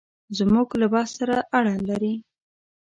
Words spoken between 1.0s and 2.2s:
سره اړه لري.